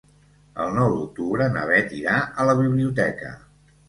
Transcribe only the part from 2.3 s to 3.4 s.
a la biblioteca.